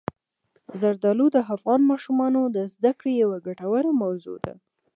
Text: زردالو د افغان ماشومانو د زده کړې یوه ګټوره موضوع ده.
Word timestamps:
زردالو 0.81 1.25
د 1.35 1.37
افغان 1.55 1.81
ماشومانو 1.91 2.41
د 2.55 2.57
زده 2.73 2.91
کړې 2.99 3.13
یوه 3.23 3.37
ګټوره 3.47 3.91
موضوع 4.03 4.37
ده. 4.45 4.53